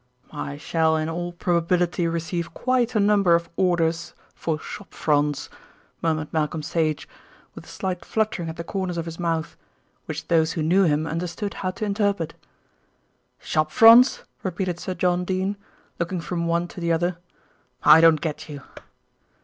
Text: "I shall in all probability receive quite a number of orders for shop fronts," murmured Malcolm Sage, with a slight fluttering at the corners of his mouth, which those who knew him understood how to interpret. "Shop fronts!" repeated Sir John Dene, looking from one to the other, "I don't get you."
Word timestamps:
"I 0.33 0.57
shall 0.57 0.97
in 0.97 1.09
all 1.09 1.31
probability 1.31 2.07
receive 2.07 2.55
quite 2.55 2.95
a 2.95 2.99
number 2.99 3.35
of 3.35 3.51
orders 3.55 4.15
for 4.33 4.57
shop 4.59 4.95
fronts," 4.95 5.47
murmured 6.01 6.33
Malcolm 6.33 6.63
Sage, 6.63 7.07
with 7.53 7.65
a 7.65 7.67
slight 7.67 8.03
fluttering 8.03 8.49
at 8.49 8.55
the 8.55 8.63
corners 8.63 8.97
of 8.97 9.05
his 9.05 9.19
mouth, 9.19 9.55
which 10.07 10.27
those 10.27 10.53
who 10.53 10.63
knew 10.63 10.85
him 10.85 11.05
understood 11.05 11.53
how 11.53 11.69
to 11.69 11.85
interpret. 11.85 12.33
"Shop 13.37 13.69
fronts!" 13.69 14.23
repeated 14.41 14.79
Sir 14.79 14.95
John 14.95 15.23
Dene, 15.23 15.55
looking 15.99 16.19
from 16.19 16.47
one 16.47 16.67
to 16.69 16.79
the 16.81 16.91
other, 16.91 17.19
"I 17.83 18.01
don't 18.01 18.21
get 18.21 18.49
you." 18.49 18.63